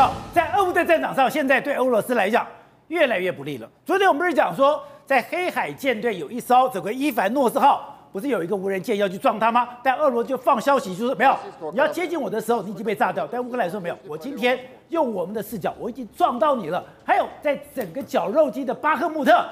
[0.00, 2.46] 道，在俄乌的战场上，现在对俄罗斯来讲
[2.88, 3.68] 越来越不利了。
[3.84, 9.68] 昨天我们不是讲说，在黑海舰队有一艘这个伊凡诺斯号，不是有一个无人舰要去撞它吗？
[9.82, 11.36] 但俄罗斯就放消息，就说没有，
[11.70, 13.28] 你要接近我的时候，你已经被炸掉。
[13.30, 14.58] 但乌克兰说没有，我今天
[14.88, 16.82] 用我们的视角，我已经撞到你了。
[17.04, 19.44] 还有，在整个绞肉机的巴赫穆特，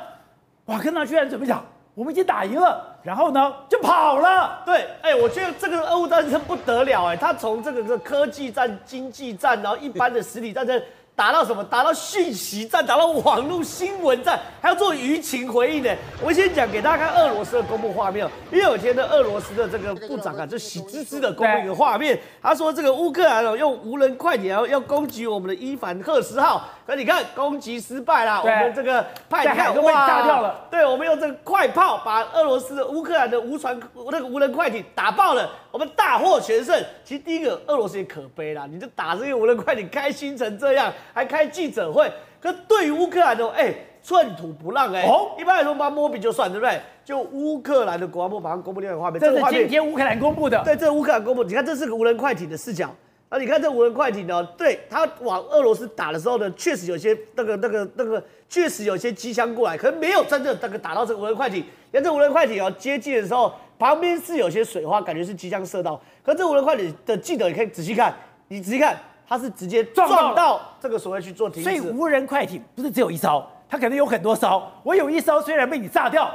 [0.64, 1.62] 瓦格纳居然怎么讲？
[1.98, 4.62] 我们已经打赢了，然后呢就跑了。
[4.64, 10.80] 对，哎，我觉得这个俄乌战争不得了，哎，他从这个这个科技战、经济战，然后一般的实体战争。
[11.18, 11.64] 打到什么？
[11.64, 15.92] 打到讯息战，打到网络新闻战，还要做舆情回应呢。
[16.22, 30.68] 我先讲给大家看俄罗斯的公布画面，因为有天的俄罗斯的这个部长啊，就喜滋滋的公布一个画面，他说这个乌克兰哦用无人快艇要要攻击我们的伊凡赫斯号，可你看攻击失败啦，我们这个派海都被炸掉了。
[30.70, 33.76] 对，我们用这个快炮把俄罗斯的乌克兰的无船
[34.12, 36.80] 那个无人快艇打爆了，我们大获全胜。
[37.04, 40.92] 其实第一个俄罗斯也可悲啦，你就打这个无人快艇开心成这样。
[41.18, 42.08] 还开记者会，
[42.40, 45.02] 可对于乌克兰的哎，寸土不让哎。
[45.02, 46.80] 哦，一般来说，把摸比就算，对不对？
[47.04, 50.62] 就乌克兰的国防部马上公布另外一个画面，这是今天乌克兰公布的。
[50.62, 51.42] 对，这是乌克兰公布。
[51.42, 52.88] 你看，这是个无人快艇的视角。
[53.28, 61.64] 啊，你看这无人快艇呢，对，它往俄罗斯打的时候呢，确实有些那个那个那个，确实有些机枪过来，可能没有真正那个打到这个无人快艇。
[61.90, 66.00] 你看这无人快艇哦，接近的时候，旁边是有些水花，感觉是机枪射到。
[66.22, 68.14] 可是这无人快艇的记者，你可以仔细看，
[68.46, 68.96] 你仔细看。
[69.28, 74.62] 它是直接撞到这个所谓去做停止，所以无人快艇不是只有一艘，它可能有很多艘。
[74.82, 76.30] 我有一艘虽然被你炸掉，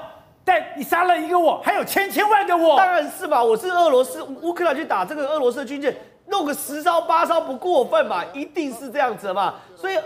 [0.45, 2.77] 但你杀了一个我，还有千千万个我。
[2.77, 5.95] 当然是吧，我是俄罗斯乌克兰去打这个俄罗斯的军舰，
[6.27, 9.97] 弄个十艘八艘不过分嘛，一定是这样子的嘛，所以。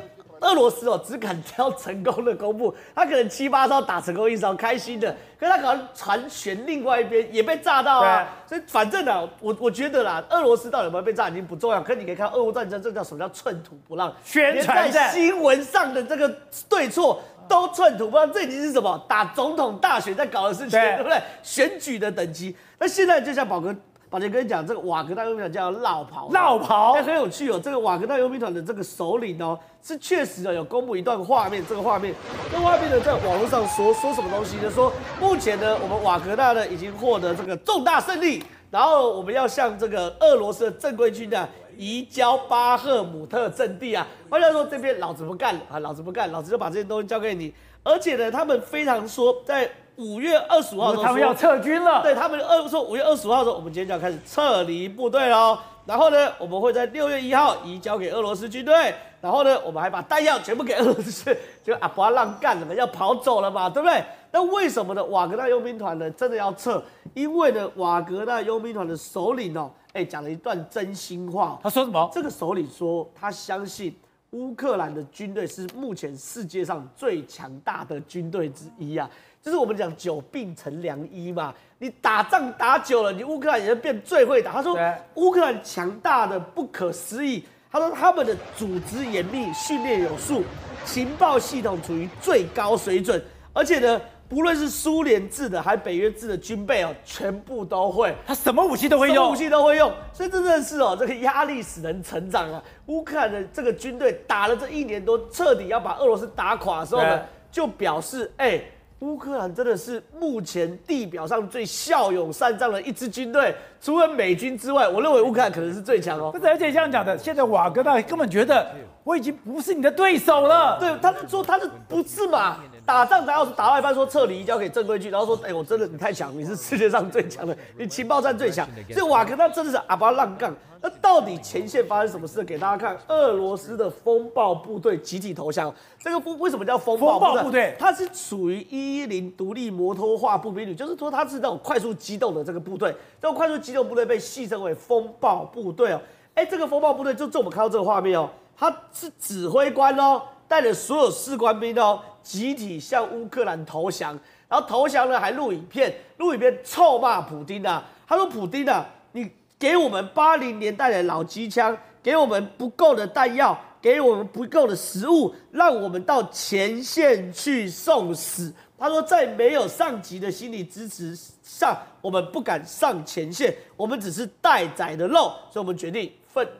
[0.42, 8.28] 俄罗斯哦，只敢挑成功的公布，他可能七八艘打成功一艘，开心的，可是他可能船舷另外一边也被炸到啊。
[8.46, 11.82] 所以反正呢，我我觉得啦，俄罗斯到底有没有被炸已经不重要。
[11.82, 14.14] 可是你可以看俄乌战争，这叫什么叫寸土不让？
[14.24, 16.30] 宣传在新闻上的这个
[16.70, 19.06] 对错都寸土不让，这已经是什么？
[19.08, 21.22] 打总统大选在搞的事情，对，对不对？
[21.42, 22.56] 选举的等级。
[22.80, 23.76] 那现在就像宝哥。
[24.10, 27.60] 宝杰跟你讲，这个瓦格纳佣兵团叫绕跑，绕跑，哎，很有趣哦。
[27.62, 32.16] 这个瓦格纳佣兵团的这个首领哦，是确实的有公布一段画面，这个画面，
[32.50, 34.72] 这画面呢，在网络上说说什么东西呢？
[34.72, 38.42] 说目前呢，我们瓦格纳呢已经获得这个重大胜利，
[38.72, 44.08] 然后我们要向这个俄罗斯的正规军呢移交巴赫姆特阵地啊。
[44.30, 47.54] 换句话说，这边老子不干了啊，老子不干，老子就把这些东西交给你。
[47.84, 49.70] 而且呢，他们非常说在。
[49.98, 52.02] 五月二十五号的时候，他们要撤军了。
[52.02, 55.58] 对，他们二说五月二十五号的时候，我们今天就要开始撤离部队喽。
[55.86, 58.94] 然后呢，我们会在六月一号移交给俄罗斯军队。
[59.20, 64.04] 然后呢，我们还把弹药全部给俄罗斯，就啊不要让干了嘛，要跑走了嘛，对不对？
[64.32, 65.04] 那为什么呢？
[65.06, 66.82] 瓦格纳佣兵团呢真的要撤？
[67.16, 71.60] 因为呢，瓦格纳佣兵团的首领哦，哎，讲了一段真心话。
[71.64, 72.08] 他说什么？
[72.14, 73.98] 这个首领说，他相信
[74.32, 79.10] 乌克兰的军队是目前世界上最强大的军队之一啊。
[79.42, 84.52] 就是我们讲久病成良医嘛，你打仗打久了，你乌克兰也会变最会打。
[84.52, 84.78] 他说，
[85.16, 87.44] 乌克兰强大的不可思议。
[87.70, 90.42] 他说他们的组织严密，训练有素，
[90.86, 93.22] 情报系统处于最高水准，
[93.54, 98.16] 而且呢，不论是苏联制的还是北约制的军备哦，全部都会。
[98.26, 99.92] 他什么武器都会用，武器都会用。
[100.14, 102.64] 所以真的是哦，这个压力使人成长啊。
[102.88, 107.22] 乌克兰的这个军队打了这一年多，彻底要把俄罗斯打垮的时候呢，
[107.52, 108.50] 就表示哎。
[108.52, 116.32] 欸乌克兰真的是目前地表上最骁勇善战的一支军队，除了美军之外，我认为乌克兰可能是最强哦。
[116.32, 118.68] 不是，而且像讲的，现在瓦格纳根本觉得
[119.04, 120.80] 我已经不是你的对手了。
[120.80, 122.58] 对，他是说他是不是嘛？
[122.88, 128.66] 打仗才要打到一半说撤离，交给正规军，然后说，哎、欸，我真的你太强，你是世界上最强的， 你情报战最强。
[128.94, 130.56] 所以瓦格纳真的是阿巴浪杠。
[130.80, 132.42] 那到底前线发生什么事？
[132.46, 135.74] 给大家看，俄罗斯的风暴部队集体投降。
[136.00, 137.76] 这个为什么叫风暴部队？
[137.78, 142.96] 它是属于一一零独立摩托化步兵旅，就是说它是那种快速机动的这个部队。
[143.22, 146.00] 这种快速机动部队被戏称为风暴部队哦。
[146.36, 152.00] 哎，这个风暴部队就这么看到这个画面哦，他是指挥官哦，带着所有士官兵哦。
[152.28, 154.20] 集体向乌克兰投降，
[154.50, 157.82] 然后投降了还录影片，录影片臭骂普丁啊！
[158.06, 176.12] 他说：“普丁啊，你给我们八零年代的老机枪，给我们不够的弹药，给我们不够的食物，让我们到前线去送死。”他说：“在没有上级的心理支持上，我们不敢上前线，我们只是待宰的肉，所以我们决定。”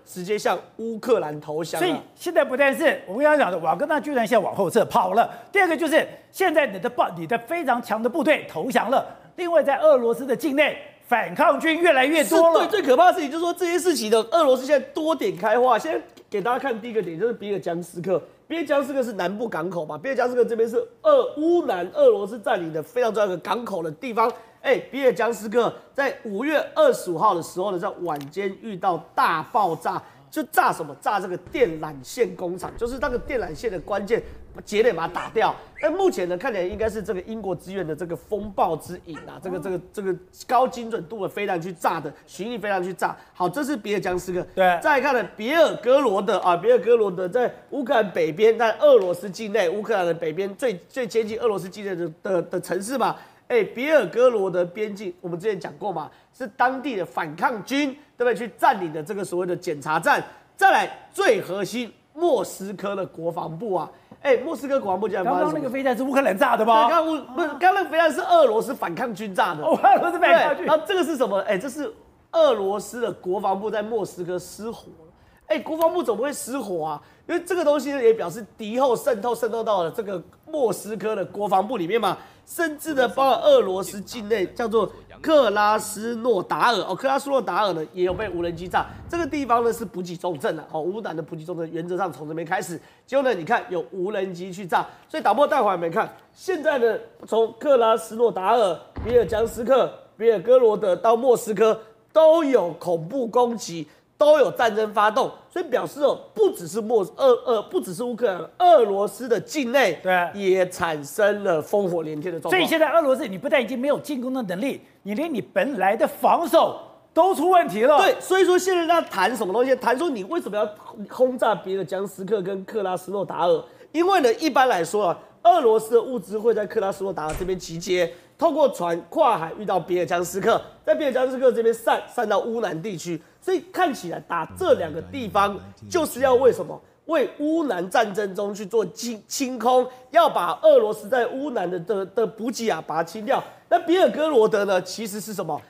[0.06, 1.80] 直接向乌克兰投降。
[1.80, 9.06] 所以现在不但是我们刚刚讲的瓦格纳居然现在往后撤跑了，第二个就是现在你的暴你的非常强的部队投降了。
[9.36, 10.78] 另外，在俄罗斯的境内，
[11.08, 12.68] 反抗军越来越多了。
[12.68, 15.78] 对，最可怕的事情就是说这些事情的俄罗斯现在多点开花。
[15.78, 18.22] 先给大家看第一个点，就是比尔江斯克。
[18.48, 19.98] 别尔江斯克是南部港口嘛？
[19.98, 24.32] 别尔江斯克这边是俄乌南俄罗斯占领的非常重要的港口的地方。
[24.62, 30.02] 哎、欸，比尔江斯克在五月二十五号的时候呢，在晚间遇到大爆炸。
[30.30, 30.96] 就炸什么？
[31.02, 34.22] 炸这个电缆线工厂，就是那个电缆线的关键
[34.66, 35.56] 节点把它打掉。
[35.82, 40.16] 但目前呢，看起来应该是这个英国支援的这个风暴之影啊，这个这个这个
[40.48, 43.16] 高精准度的飞弹去炸的，巡弋飞弹去炸。
[43.34, 44.46] 好，这是比尔江斯克。
[44.56, 53.16] 对，再看呢，别尔哥罗德啊，别尔哥罗德在乌克兰北边，在俄罗斯境内，乌克兰的北边最最接近俄罗斯境内的的的城市嘛。
[53.48, 58.36] 哎，别尔哥罗德边境，我们之前讲过嘛，是当地的反抗军，对不对？
[58.36, 60.24] 去占领的这个所谓的检查站。
[60.56, 63.90] 再来最核心，莫斯科的国防部啊，
[64.22, 66.86] 哎，莫斯科国防部竟然刚刚那个飞弹是乌克兰炸的吗？
[66.86, 69.64] 对，刚乌不是，刚刚那个飞弹是俄罗斯反抗军炸的。
[69.64, 70.66] 哦，俄罗斯反抗军。
[70.66, 71.40] 然后这个是什么？
[71.42, 71.92] 哎，这是
[72.34, 75.14] 俄罗斯的国防部在莫斯科失火了。
[75.48, 77.02] 哎，国防部怎么会失火啊？
[77.28, 82.18] 因为这个东西呢，也表示敌后渗透渗透到了这个莫斯科的国防部里面嘛，
[82.48, 84.90] 甚至呢，包括俄罗斯境内叫做
[85.22, 88.86] 克拉斯诺达尔哦，克拉斯诺达尔呢也有被无人机炸。
[89.10, 92.80] 这个地方呢是补给重镇了哦，乌南的补给重镇原则上从这边开始。
[93.06, 96.10] 结果呢，你看有无人机去炸，所以打破带回来没看。
[96.34, 96.98] 现在呢，
[97.28, 101.78] 从克拉斯诺达尔、比尔江斯克、比尔哥罗德到莫斯科
[102.14, 103.86] 都有恐怖攻击。
[104.18, 112.52] 都有战争发动，所以表示哦，不只是莫俄俄，不只是乌克兰，俄罗斯的境内对也产生了烽火连天的状况。
[112.52, 116.80] 所以现在俄罗斯，你不但已经没有进攻的能力，你连你本来的防守
[117.14, 117.98] 都出问题了。
[118.00, 119.76] 对，所以说现在在谈什么东西？
[119.76, 120.68] 谈说你为什么要
[121.10, 123.64] 轰炸别的江斯克跟克拉斯诺达尔？
[123.92, 128.12] 因为呢，一般来说啊，俄罗斯的物资会在克拉斯诺达尔这边集结。
[128.38, 136.80] 透过船跨海遇到比尔江斯克，在比尔江斯克这边散散到乌南地区，所以看起来打这两个地方就是要为什么？
[137.06, 143.42] 为乌南战争中去做清清空，要把俄罗斯在乌南的的的补给啊把它清掉。
[143.70, 144.82] 那比尔哥罗德呢？
[144.82, 145.62] 其实是什么？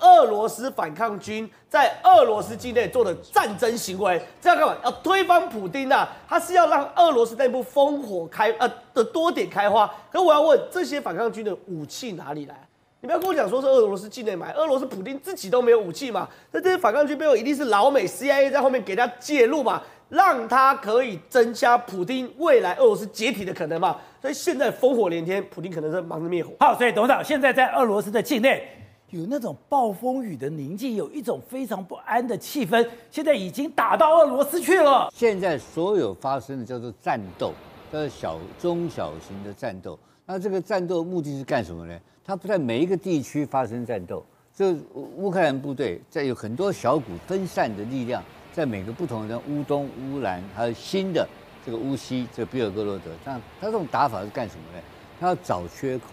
[0.00, 4.76] 俄罗斯反抗军在俄罗斯境内做的战争行为，这样干嘛？
[4.84, 6.08] 要推翻普丁啊？
[6.28, 9.92] 他是要让俄罗斯内部烽火开呃的多点开花。
[10.10, 12.54] 可我要问，这些反抗军的武器哪里来？
[13.00, 16.28] 你不要跟我讲说是俄罗斯境内买，俄罗斯普丁自己都没有武器嘛？
[16.50, 23.98] 那这些反抗军背后一定是老美 CIA 在后面给他介入嘛，让他可以增加普丁未来俄罗斯解体的可能嘛？
[24.20, 26.52] 所以现在烽火连天，普丁可能在忙着灭火。
[26.58, 28.66] 好，所以董事长现在在俄罗斯的境内。
[29.10, 32.84] 有那种暴风雨的宁静，有一种非常不安的气氛。
[33.10, 35.08] 现在已经打到俄罗斯去了。
[35.14, 37.52] 现在所有发生的叫做战斗，
[37.92, 39.96] 叫做小中小型的战斗。
[40.26, 41.96] 那这个战斗目的是干什么呢？
[42.24, 48.20] 它不在每一个地区发生战斗，这乌克兰部队在有很多小股分散的力量，
[48.52, 51.24] 在每个不同的乌东、乌兰，还有新的
[51.64, 53.04] 这个乌西，这个比尔哥罗德。
[53.24, 54.82] 这样，他这种打法是干什么呢？
[55.20, 56.06] 他要找缺口。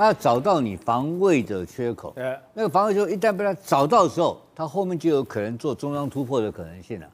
[0.00, 7.06] 他要找到你防卫的缺口，对，那个防卫缺口一旦被他找到的时候，他后面就有可能做中央突破的可能性了。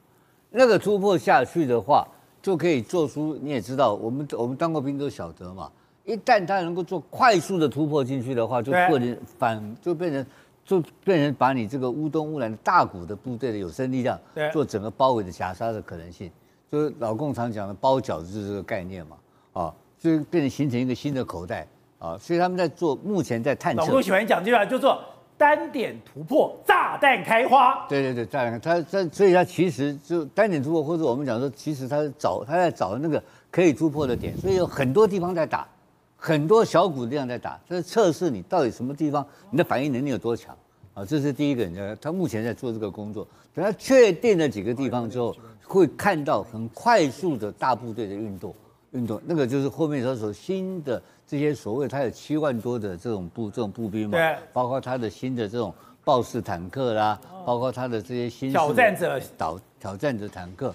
[0.49, 2.07] 那个突破下去的话，
[2.41, 5.69] 就可以做出你也知道，我们我们当过兵都晓得嘛。
[6.05, 10.25] 一旦他能够做快速的突破进去的话，就变成反，就变成
[10.63, 14.17] 就变成把你这个乌东乌兰大股的部队的有生力量，
[14.53, 16.31] 做整个包围的夹杀的可能性，
[16.71, 19.17] 就是老共常讲的包饺子这个概念嘛，
[19.51, 21.67] 啊，就变成形成一个新的口袋。
[21.99, 23.81] 啊，所以他们在做，目前在探测。
[23.81, 25.03] 老公喜欢讲这句话，叫做
[25.37, 27.85] 单点突破，炸弹开花。
[27.89, 35.67] 对对对，炸弹，他他，所以他其实就单点突破，或者我们讲说，其实他是找他在找那个可以突破的点，所以有很多地方在打，
[36.15, 40.55] 很多小股力量在打，这是测试你到底什么地方，你的反应能力有多强
[40.93, 41.03] 啊。
[41.03, 45.35] 这是第一个，他目前在做这个工作，等他确定了几个地方之后，
[45.65, 48.53] 会看到很快速的大部队的运动。
[48.91, 55.73] 运动那个就是后面他说新的这些所谓，他有七万多的这种步这种步兵嘛，对，包括他的新的这种
[56.05, 60.73] 豹式坦克啦，包括他的这些新挑战者导挑战者坦克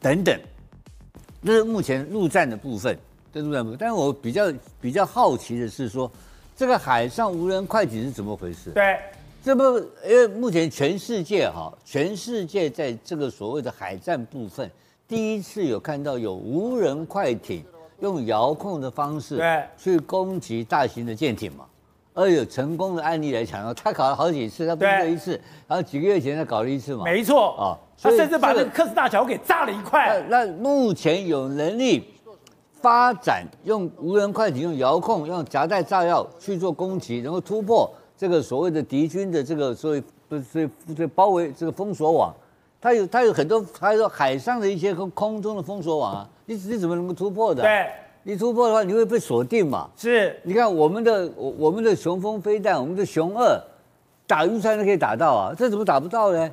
[0.00, 0.40] 等等，
[1.44, 2.98] 这是目前陆战的部分，
[3.30, 3.78] 这陆战部分。
[3.78, 6.10] 但是我比较比较好奇的是说，
[6.56, 8.70] 这个海上无人快艇是怎么回事？
[8.70, 8.98] 对，
[9.44, 9.62] 这不
[10.08, 14.70] 因为目前全世界哈，全世界在这个所谓的海战部分。
[15.06, 17.62] 第一次有看到有无人快艇
[18.04, 19.42] 用遥控的方式
[19.78, 21.64] 去攻击大型的舰艇嘛？
[22.12, 27.02] 而有成功的案例来讲，他搞了好几次，他不是这一次，然后几个月前他搞了一次嘛？
[27.04, 27.64] 没错啊，
[28.00, 30.22] 他甚至把那个克斯大桥给炸了一块。
[30.28, 32.04] 那目前有能力
[32.74, 40.60] 发展用无人快艇、用遥控、用夹带炸药去做攻击，然后突破这个所谓的敌军的这个所谓不是所
[41.04, 42.32] 以包围这个封锁网。
[42.80, 47.62] 他有他有很多，还有海上的一些和空中的封锁网啊，你你怎么能够突破的？
[47.62, 47.86] 对，
[48.22, 49.88] 你突破的话，你会被锁定嘛？
[49.96, 53.60] 是，你看我们的我我们的雄风飞弹，我们的雄二，
[54.26, 56.50] 打渔船都可以打到啊，这怎么打不到呢？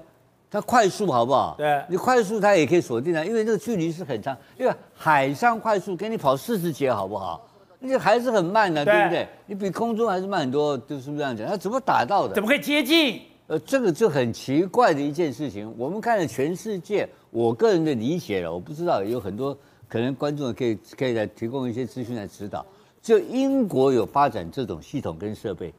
[0.49, 1.55] 它快速好不好？
[1.57, 7.47] 对，你快速它也可以锁定啊，因为这个距离是很长，因为海上快速给你跑四十节好不好？
[7.79, 9.27] 那还是很慢的，对，对不对？
[9.47, 11.47] 你比空中还是慢很多，就是不是这样讲？
[11.47, 12.35] 它怎么打到的？
[12.35, 13.21] 怎么可以接近？
[13.47, 15.73] 呃，这个就很奇怪的一件事情。
[15.77, 19.57] 我们看了全世界，我个人的理解了，我不知道有很多
[19.91, 22.65] 可能观众可以可以来提供一些资讯来指导。
[23.01, 25.73] 就英国有发展这种系统跟设备。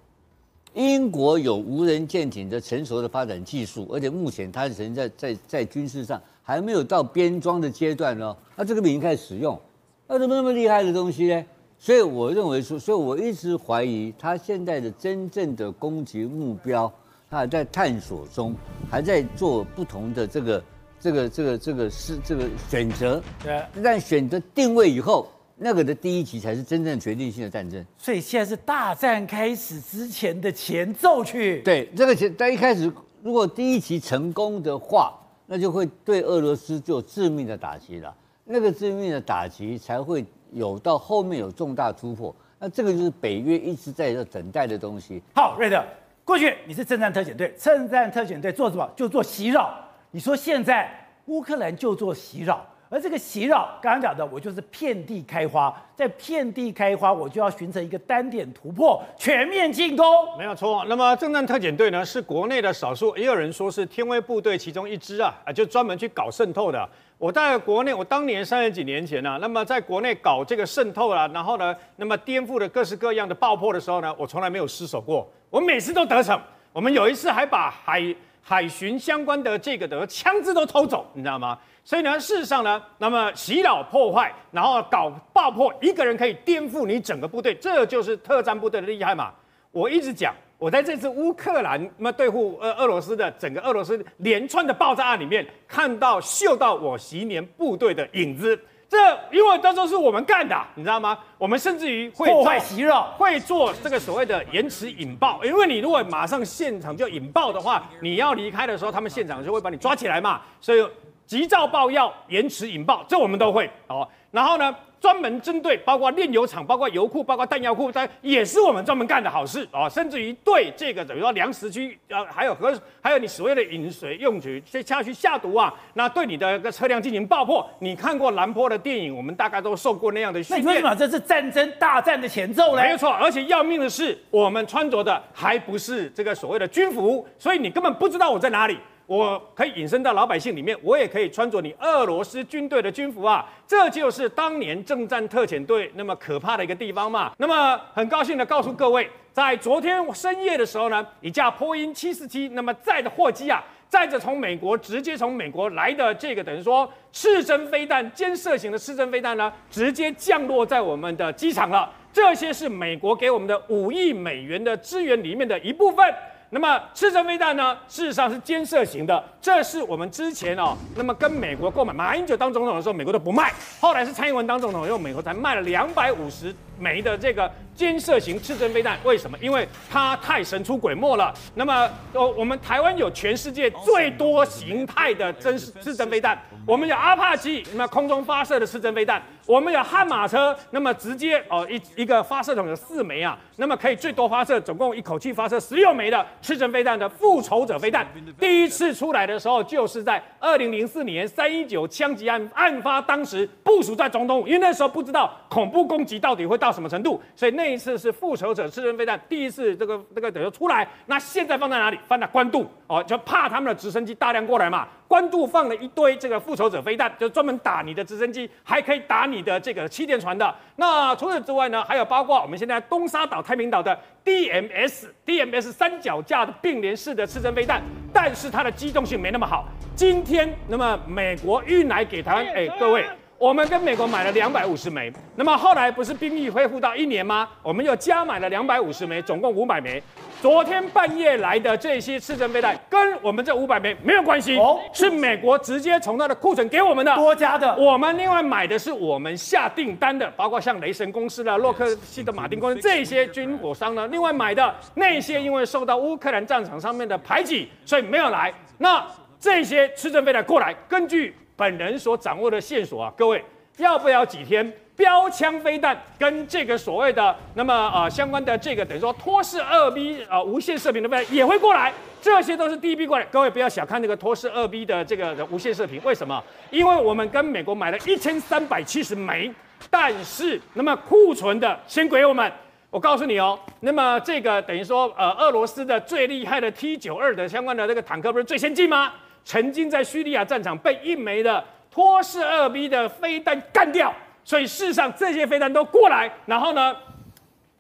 [0.75, 8.37] 英国有无人舰艇的成熟的发展技术，而且目前它仍在在在军事上还没有到编装的阶段呢。
[8.54, 9.59] 那这个已经开始使用，
[10.07, 11.45] 那怎么那么厉害的东西呢？
[11.78, 16.92] 所以我认为说，所以我一直怀疑它现在的真正的攻击目标，
[17.31, 18.54] 它还在探索中，
[18.90, 20.62] 还在做不同的这个
[21.02, 23.21] 这个这个这个是这个选择。
[23.42, 25.28] 对，但选择定位以后。
[25.64, 31.62] 那个的第一集才是真正决定性的战争，所以现在是大战开始之前的前奏曲。
[31.62, 32.92] 对，这个前在一开始，
[33.23, 35.16] 如果第一集成功的话，
[35.47, 38.12] 那就会对俄罗斯就有致命的打击了。
[38.44, 42.35] 那个致命的打击才会有到后面有重大突破。
[42.59, 45.23] 那这个就是北约一直在等待的东西。
[45.37, 45.80] 好，瑞德，
[46.25, 48.90] 过去你是政战特遣队，政战特遣队做什么？
[48.97, 49.78] 就做袭扰。
[50.12, 50.88] 你说现在
[51.26, 52.64] 乌克兰就做袭扰。
[52.90, 60.04] 而这个袭扰，刚刚讲的，我就是遍地开花，在遍地开花，我就要形成一个单点突破，全面进攻，
[60.37, 60.85] 没有错。
[60.87, 66.87] 那么正战特遣队呢，是国内的少数，也有人说是天威部队其中一支啊，啊，就专门去搞渗透的。
[67.16, 76.38] 我在国内，我当年三十几年前呢、那么在国内搞这个渗透啊，然后呢，那么颠覆的各式各样的爆破的时候呢，我从来没有失手过，我每次都得逞。
[76.75, 78.02] 我们有一次还把海
[78.42, 81.56] 海巡相关的这个的枪支都偷走，你知道吗？
[81.84, 89.32] 所以呢，事实上呢，那么袭扰破坏，然后搞爆破，一个人可以颠覆你整个部队，这就是特战部队的厉害嘛。
[89.70, 98.58] 我一直讲，我在这次乌克兰那么对付呃俄罗斯的整个俄罗斯连串的爆炸案里面，看到嗅到我昔年部队的影子。
[98.92, 101.18] 这因为当中是我们干的，你知道吗？
[101.38, 105.42] 我们甚至于会破坏袭扰，会做这个所谓的延迟引爆。
[105.42, 110.42] 因为你如果马上现场就引爆的话，你要离开的时候，他们现场就会把你抓起来嘛。
[110.61, 110.87] 所以。
[111.25, 114.06] 急躁爆药，延迟引爆，这我们都会哦。
[114.32, 119.90] 然后呢，专门针对包括炼油厂、包括油库、包括弹药库，它也是我们专门干的好事哦。
[119.90, 127.68] 甚至于对这个，比如说粮食区，呃，还有和还有你所谓的饮水用具，下去下毒啊，那对你的个车辆进行爆破。
[127.80, 130.64] 你看过兰坡的电影，我们大概都受过那样的训练。
[130.64, 132.82] 那为什么这是战争大战的前奏呢？
[132.82, 138.78] 没有错，而且要命的是，我们穿着的还不是这个所谓的军服，所以你根本不知道我在哪里。
[139.12, 143.47] 我可以隐身到老百姓里面，我也可以穿着你俄罗斯军队的军服啊！
[143.66, 147.31] 这就是当年正战特遣队那么可怕的一个地方嘛。
[147.37, 161.92] 那么很高兴的告诉各位，在昨天深夜的时候呢，一架波音七四七那么载的货机啊，载着从美国直接从美国来的这个等于说刺针飞弹、肩射型的刺针飞弹呢，直接降落在我们的机场了。
[162.14, 166.14] 这些是美国给我们的五亿美元的资源里面的一部分。
[166.54, 178.99] 那么刺针飞弹呢，事实上是肩射型的，这是我们之前哦，那么跟美国购买，马英九当总统的时候，美国都不卖，后来是蔡英文当总统用，美国才卖了两百五十枚的这个肩射型刺针飞弹。
[179.02, 179.38] 为什么？
[179.40, 181.32] 因为它太神出鬼没了。
[181.54, 189.23] 那么，哦，我们台湾有全世界最多形态的真刺针飞弹，我们有阿帕奇，那么空中发射的刺针飞弹。
[189.52, 198.06] 我们有悍马车，那么直接哦一一个发射筒有四枚啊，那么可以最多发射总共一口气发射十六枚的刺针飞弹的复仇者飞弹。
[198.40, 210.88] 第一次出来的时候就是在二零零四年三一九枪击案案发当时部署在总统，因为那时候不知道恐怖攻击到底会到什么程度，所以那一次是复仇者刺针飞弹第一次这个这个等于出来。
[211.04, 211.99] 那现在放在哪里？
[212.09, 214.88] 放在关渡哦，就怕他们的直升机大量过来嘛。
[215.06, 220.54] 关渡放了一堆这个复仇者飞弹，就专门打你的直升机，还可以打你的这个气垫船的。
[220.76, 227.82] 那除此之外呢，还有包括我们现在东沙岛、太平岛的 DMS、DMS 三脚架的并联式的刺针飞弹，
[228.12, 229.66] 但是它的机动性没那么好。
[229.94, 233.04] 今天，那么美国运来给台湾，哎，各位。
[233.42, 237.49] 我们跟美国买了两百五十枚，那么后来不是兵役恢复到一年吗？
[237.61, 240.00] 我们又加买了两百五十枚，总共五百枚。
[240.40, 247.75] 昨天半夜来的这些刺针飞弹，跟我们这五百枚没有关系，哦，是美国直接从他的库存给我们的多加的。
[247.75, 258.54] 我们另外买的是我们下订单的，包括像雷神公司的洛克希德马丁公司这些军火商呢，另外买的那些因为受到乌克兰战场上面的排挤，所以没有来。
[258.78, 259.04] 那。
[259.42, 263.44] 这些刺针飞弹过来，根据本人所掌握的线索啊，各位
[263.78, 264.73] 要不要几天？
[264.94, 271.90] 标枪飞弹跟这个所谓的那么呃相关的这个等于说托式二 B 啊、无线射频的飞也会过来，
[272.21, 273.25] 这些都是第一批过来。
[273.25, 276.40] 各位不要小看那个托式二 B 的这个的无线射频，为什么？
[276.71, 279.50] 因为我们跟美国买了一千三百七十枚，
[279.88, 282.52] 但是那么库存的先给我们。
[282.90, 289.14] 我告诉你哦，那么这个等于说呃俄罗斯的最厉害的 T 九二的相关的这个坦克不是最先进吗？
[289.44, 294.12] 曾经在叙利亚战场被一枚的托式二 B 的飞弹干掉。
[294.44, 296.96] 所以事实上，这些飞弹都过来，然后 呢，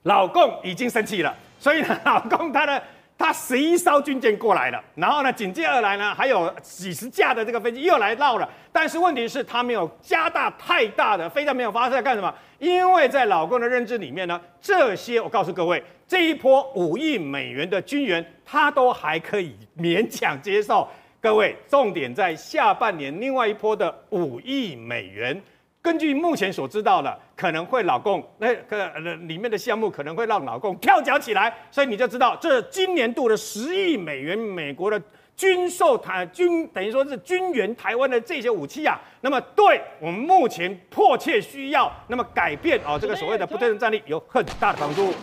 [0.04, 1.34] 老共已经生气了。
[1.58, 2.80] 所以呢，老共他的
[3.18, 8.48] 他十一艘军舰过来了，然后呢，紧接而来呢，还有几十架的这个飞机又来绕了。
[8.70, 12.32] 但是问题是，他没有加大太大的飞弹没有发射干什么？
[12.58, 20.88] 因为在老共的认知里面呢，这些我告诉各位，这一波五亿美元的军援，他都还可以勉强接受。
[21.22, 25.40] 各位，重点在下半年另外一波的五亿美元。
[25.80, 28.88] 根据目前所知道的，可能会老共那个
[29.28, 35.00] 里面的项目可能会让老共跳脚起来，所以你就知道这今年度的十亿美元美国的
[35.36, 45.14] 军售台军等于说是军援台湾的这些武器啊，那么对我们目前迫切需要那么改变哦这个所谓的不对称战力有很大的帮助。